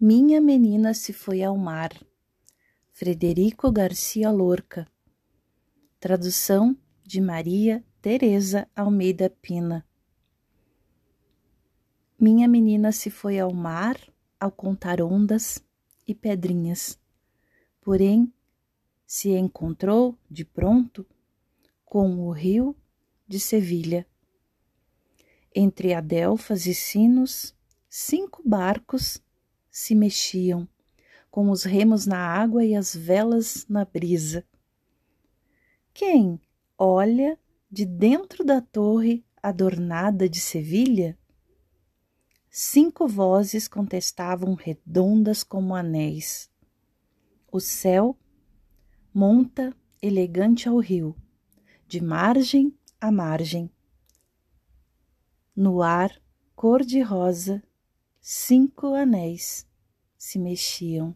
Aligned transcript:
Minha 0.00 0.40
menina 0.40 0.94
se 0.94 1.12
foi 1.12 1.42
ao 1.42 1.56
mar. 1.56 1.90
Frederico 2.92 3.72
Garcia 3.72 4.30
Lorca. 4.30 4.86
Tradução 5.98 6.78
de 7.02 7.20
Maria 7.20 7.84
Teresa 8.00 8.68
Almeida 8.76 9.28
Pina. 9.28 9.84
Minha 12.16 12.46
menina 12.46 12.92
se 12.92 13.10
foi 13.10 13.40
ao 13.40 13.52
mar 13.52 13.98
ao 14.38 14.52
contar 14.52 15.02
ondas 15.02 15.60
e 16.06 16.14
pedrinhas. 16.14 16.96
Porém, 17.80 18.32
se 19.04 19.30
encontrou 19.30 20.16
de 20.30 20.44
pronto 20.44 21.04
com 21.84 22.20
o 22.20 22.30
rio 22.30 22.76
de 23.26 23.40
Sevilha. 23.40 24.06
Entre 25.52 25.92
adelfas 25.92 26.66
e 26.66 26.74
sinos, 26.74 27.52
cinco 27.88 28.48
barcos 28.48 29.20
se 29.78 29.94
mexiam, 29.94 30.68
com 31.30 31.50
os 31.50 31.62
remos 31.62 32.04
na 32.04 32.18
água 32.18 32.64
e 32.64 32.74
as 32.74 32.96
velas 32.96 33.64
na 33.68 33.84
brisa. 33.84 34.44
Quem 35.94 36.40
olha 36.76 37.38
de 37.70 37.86
dentro 37.86 38.44
da 38.44 38.60
torre 38.60 39.24
adornada 39.40 40.28
de 40.28 40.40
Sevilha? 40.40 41.16
Cinco 42.50 43.06
vozes 43.06 43.68
contestavam 43.68 44.54
redondas 44.54 45.44
como 45.44 45.76
anéis. 45.76 46.50
O 47.50 47.60
céu 47.60 48.18
monta 49.14 49.72
elegante 50.02 50.68
ao 50.68 50.78
rio, 50.78 51.14
de 51.86 52.00
margem 52.00 52.76
a 53.00 53.12
margem. 53.12 53.70
No 55.54 55.82
ar 55.82 56.20
cor-de-rosa, 56.56 57.62
cinco 58.20 58.88
anéis 58.94 59.67
se 60.18 60.38
mexiam. 60.38 61.14